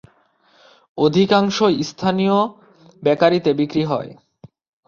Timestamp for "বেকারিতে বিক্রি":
3.03-3.83